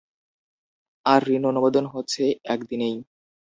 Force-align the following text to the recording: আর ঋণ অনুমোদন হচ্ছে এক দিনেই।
আর 1.05 1.21
ঋণ 1.29 1.43
অনুমোদন 1.45 1.85
হচ্ছে 1.85 2.23
এক 2.45 2.59
দিনেই। 2.69 2.95